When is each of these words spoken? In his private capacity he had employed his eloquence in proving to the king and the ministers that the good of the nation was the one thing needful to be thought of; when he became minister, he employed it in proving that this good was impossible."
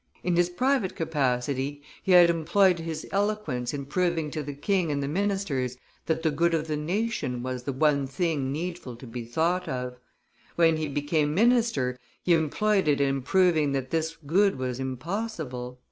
In 0.23 0.35
his 0.35 0.49
private 0.49 0.95
capacity 0.95 1.83
he 2.01 2.13
had 2.13 2.31
employed 2.31 2.79
his 2.79 3.05
eloquence 3.11 3.71
in 3.71 3.85
proving 3.85 4.31
to 4.31 4.41
the 4.41 4.55
king 4.55 4.91
and 4.91 5.03
the 5.03 5.07
ministers 5.07 5.77
that 6.07 6.23
the 6.23 6.31
good 6.31 6.55
of 6.55 6.65
the 6.65 6.75
nation 6.75 7.43
was 7.43 7.61
the 7.65 7.71
one 7.71 8.07
thing 8.07 8.51
needful 8.51 8.95
to 8.95 9.05
be 9.05 9.23
thought 9.25 9.69
of; 9.69 9.99
when 10.55 10.77
he 10.77 10.87
became 10.87 11.35
minister, 11.35 11.99
he 12.23 12.33
employed 12.33 12.87
it 12.87 12.99
in 12.99 13.21
proving 13.21 13.73
that 13.73 13.91
this 13.91 14.17
good 14.25 14.57
was 14.57 14.79
impossible." 14.79 15.77